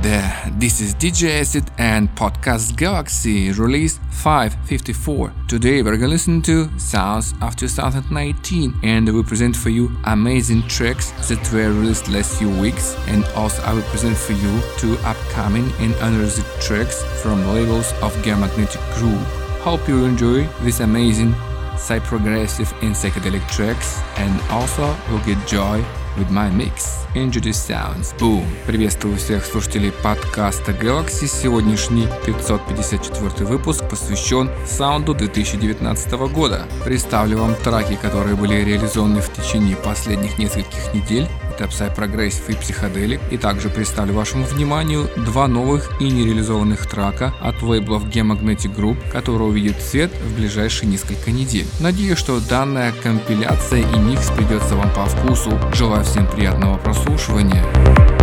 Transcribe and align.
Hello 0.00 0.10
uh, 0.10 0.20
there, 0.20 0.52
this 0.58 0.80
is 0.80 0.94
DJ 0.94 1.40
Acid 1.40 1.70
and 1.78 2.08
Podcast 2.14 2.76
Galaxy 2.76 3.50
release 3.52 3.98
554. 4.10 5.32
Today 5.48 5.82
we're 5.82 5.96
gonna 5.96 6.08
listen 6.08 6.40
to 6.42 6.68
sounds 6.78 7.34
of 7.40 7.56
2019 7.56 8.74
and 8.82 9.12
we 9.12 9.22
present 9.22 9.56
for 9.56 9.70
you 9.70 9.90
amazing 10.04 10.62
tracks 10.68 11.10
that 11.28 11.40
were 11.52 11.72
released 11.72 12.08
last 12.08 12.38
few 12.38 12.50
weeks 12.60 12.96
and 13.08 13.24
also 13.34 13.62
I 13.62 13.72
will 13.72 13.82
present 13.82 14.16
for 14.16 14.34
you 14.34 14.60
two 14.76 14.96
upcoming 15.04 15.70
and 15.80 15.94
unreleased 16.00 16.46
tracks 16.60 17.02
from 17.22 17.44
labels 17.48 17.92
of 18.02 18.14
Geomagnetic 18.22 18.82
Group. 18.94 19.20
Hope 19.62 19.88
you 19.88 20.04
enjoy 20.04 20.44
this 20.62 20.80
amazing 20.80 21.34
psy-progressive 21.76 22.72
and 22.82 22.94
psychedelic 22.94 23.46
tracks 23.48 24.00
and 24.16 24.40
also 24.50 24.96
will 25.10 25.24
get 25.24 25.44
joy 25.46 25.84
with 26.18 26.30
my 26.30 26.50
mix. 26.50 26.98
The 27.14 27.52
sounds. 27.52 28.14
Boom! 28.18 28.44
Приветствую 28.66 29.16
всех 29.16 29.44
слушателей 29.44 29.92
подкаста 29.92 30.72
Galaxy. 30.72 31.26
Сегодняшний 31.26 32.06
554 32.26 33.46
выпуск 33.46 33.88
посвящен 33.88 34.50
саунду 34.66 35.14
2019 35.14 36.12
года. 36.32 36.66
Представлю 36.84 37.38
вам 37.38 37.54
траки, 37.56 37.98
которые 38.00 38.36
были 38.36 38.62
реализованы 38.62 39.20
в 39.20 39.32
течение 39.32 39.76
последних 39.76 40.38
нескольких 40.38 40.94
недель 40.94 41.28
это 41.58 41.64
Psy 41.64 41.94
Progressive 41.94 42.48
и 42.48 42.52
Psychedelic. 42.52 43.20
И 43.30 43.36
также 43.36 43.68
представлю 43.68 44.14
вашему 44.14 44.44
вниманию 44.44 45.08
два 45.16 45.48
новых 45.48 45.90
и 46.00 46.04
нереализованных 46.04 46.86
трака 46.88 47.34
от 47.40 47.62
лейблов 47.62 48.06
Gemagnetic 48.06 48.74
Group, 48.74 48.96
которые 49.10 49.48
увидят 49.48 49.80
свет 49.82 50.10
в 50.12 50.36
ближайшие 50.36 50.88
несколько 50.88 51.30
недель. 51.30 51.66
Надеюсь, 51.80 52.18
что 52.18 52.40
данная 52.40 52.92
компиляция 52.92 53.80
и 53.80 53.98
микс 53.98 54.30
придется 54.30 54.76
вам 54.76 54.92
по 54.94 55.06
вкусу. 55.06 55.58
Желаю 55.72 56.04
всем 56.08 56.26
приятного 56.26 56.78
прослушивания. 56.78 58.17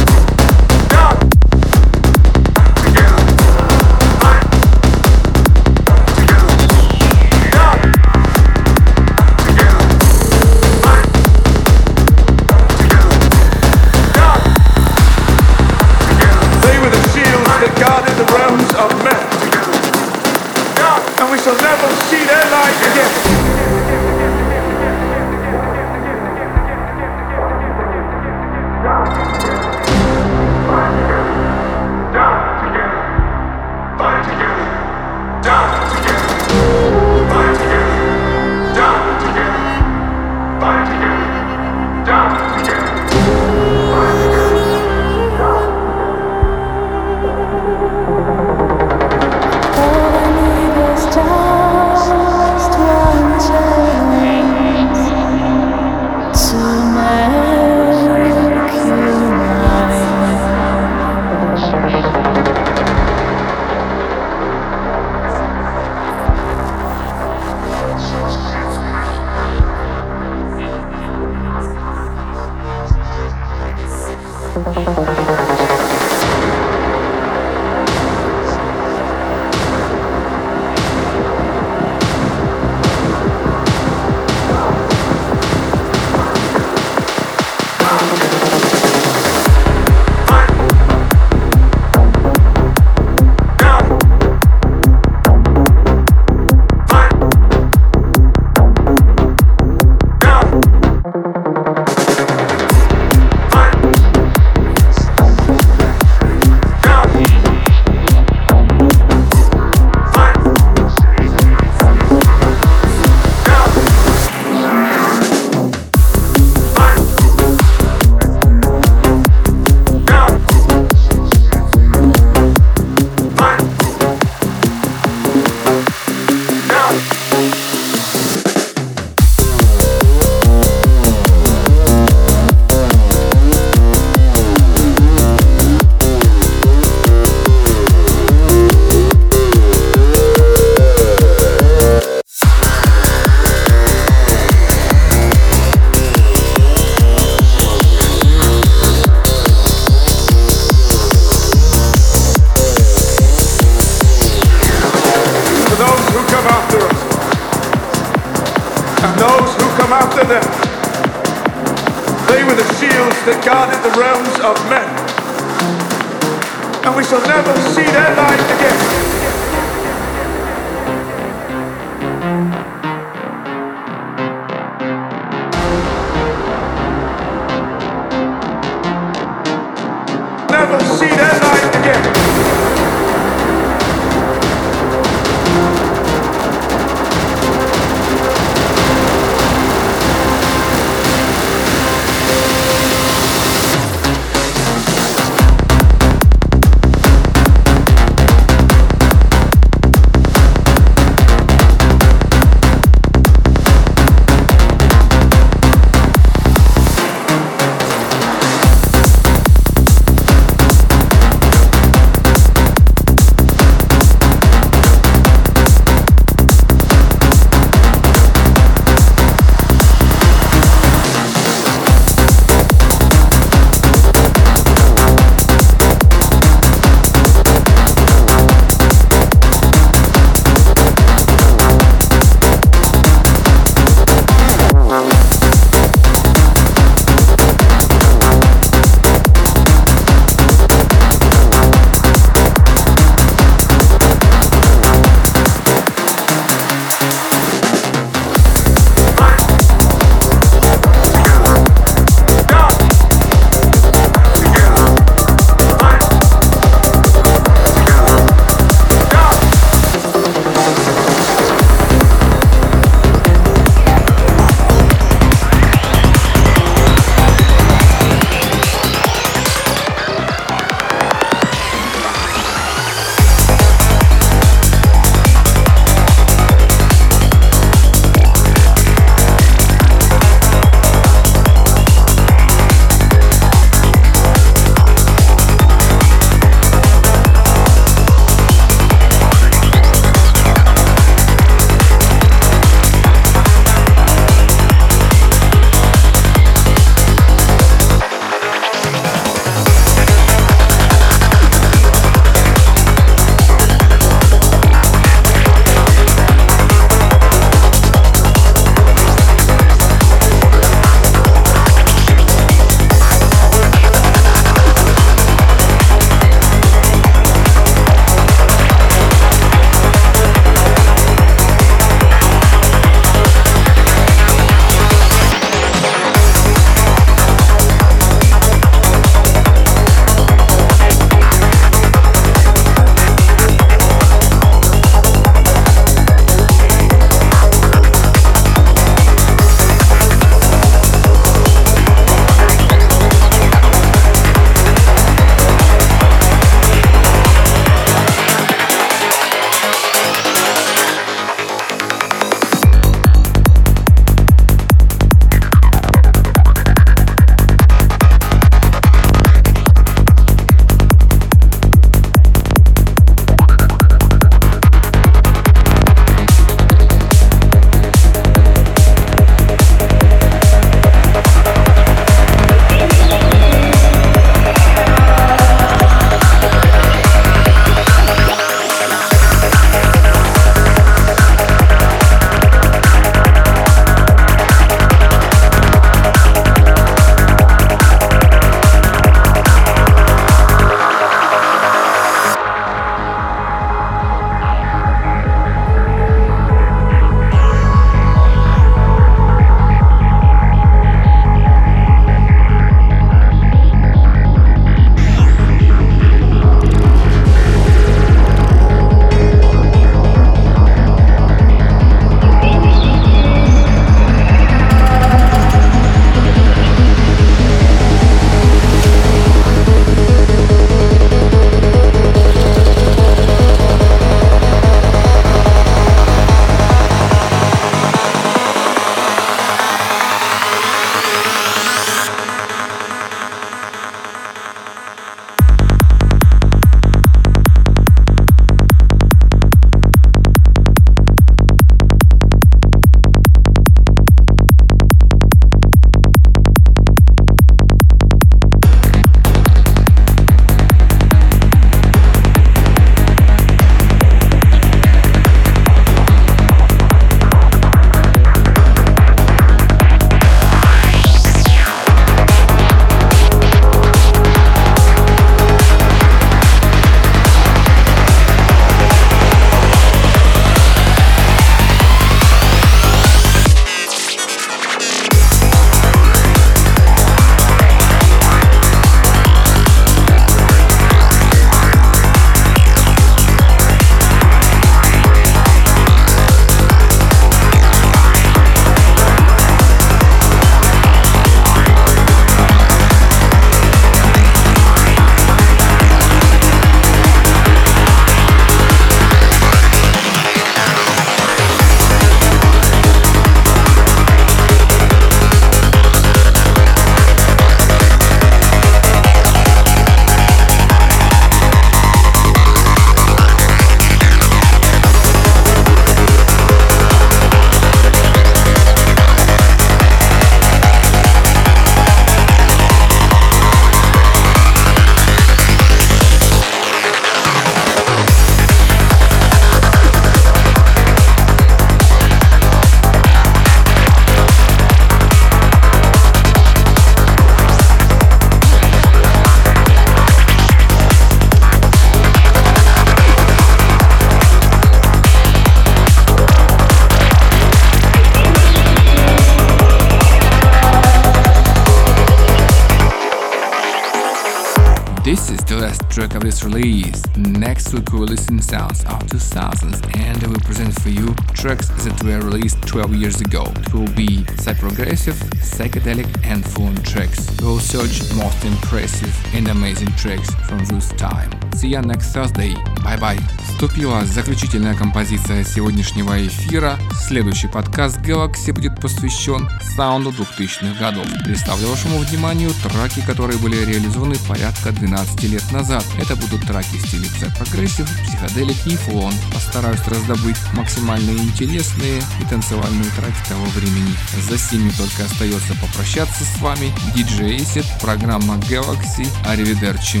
Thursday. 572.12 572.54
Bye 572.84 572.98
bye. 572.98 573.20
Вступила 573.46 574.04
заключительная 574.04 574.74
композиция 574.74 575.44
сегодняшнего 575.44 576.26
эфира. 576.26 576.78
Следующий 577.06 577.46
подкаст 577.46 577.98
Galaxy 577.98 578.52
будет 578.52 578.80
посвящен 578.80 579.48
саунду 579.76 580.10
2000-х 580.10 580.78
годов. 580.78 581.06
Представлю 581.24 581.68
вашему 581.68 581.98
вниманию 581.98 582.50
траки, 582.62 583.00
которые 583.06 583.38
были 583.38 583.64
реализованы 583.64 584.16
порядка 584.28 584.72
12 584.72 585.22
лет 585.24 585.52
назад. 585.52 585.84
Это 585.98 586.16
будут 586.16 586.46
траки 586.46 586.76
в 586.76 586.86
стиле 586.86 587.08
progressive, 587.38 587.86
psychedelic 588.04 588.66
и 588.66 588.76
full-on. 588.76 589.12
Постараюсь 589.32 589.86
раздобыть 589.86 590.38
максимально 590.54 591.10
интересные 591.10 592.02
и 592.20 592.24
танцевальные 592.28 592.90
треки 592.96 593.28
того 593.28 593.44
времени. 593.46 593.94
Засим 594.28 594.36
мне 594.36 594.70
только 594.70 595.04
остается 595.04 595.54
попрощаться 595.54 596.24
с 596.24 596.40
вами. 596.40 596.72
DJ 596.94 597.36
Acid, 597.38 597.66
программа 597.80 598.36
Galaxy. 598.36 599.06
Arrivederci. 599.26 600.00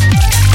Check 0.00 0.34
out 0.34 0.49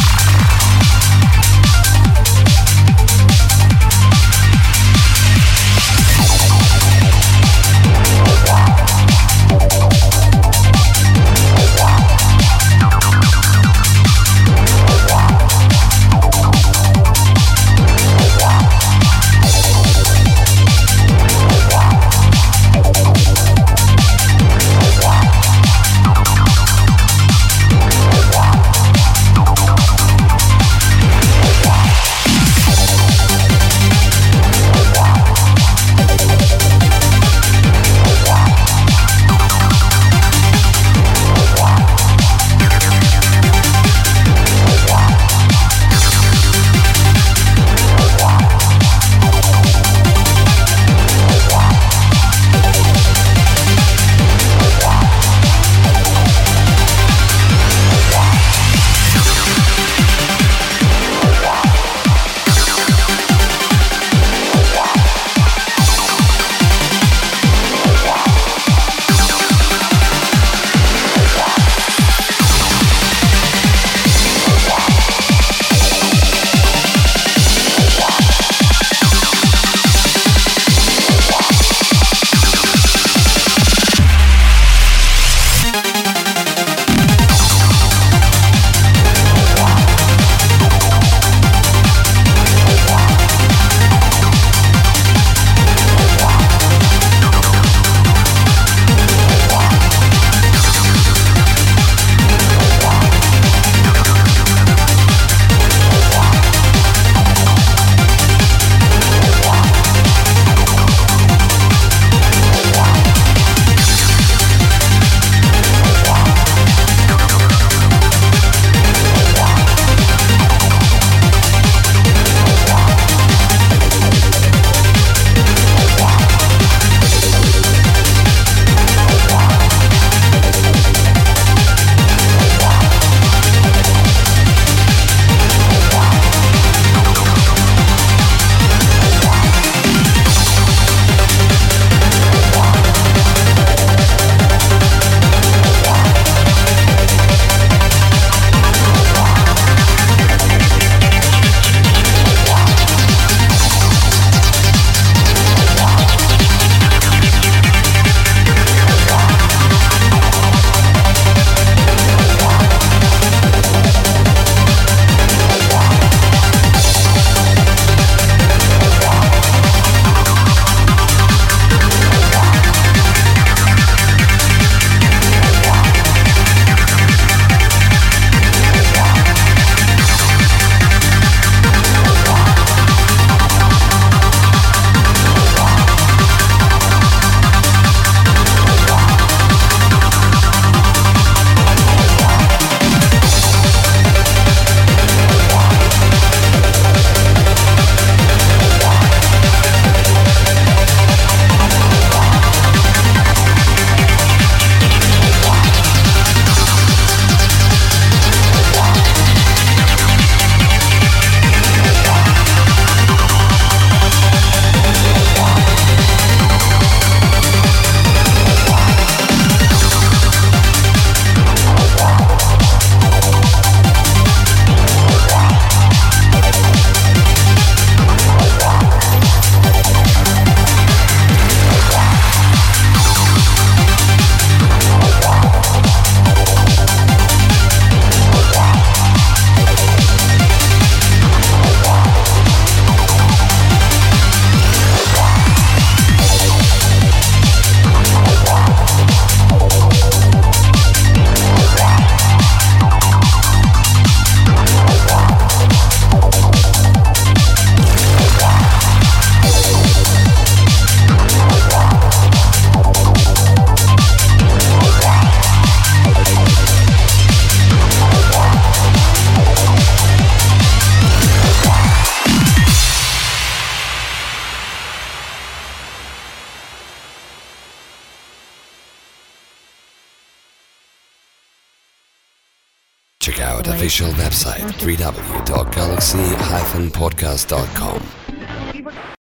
Podcast 287.26 287.47
Dog. 287.47 287.74